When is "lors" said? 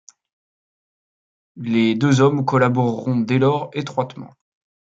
3.37-3.69